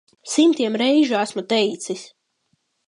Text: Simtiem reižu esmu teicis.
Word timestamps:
Simtiem 0.35 0.77
reižu 0.81 1.21
esmu 1.21 1.43
teicis. 1.53 2.11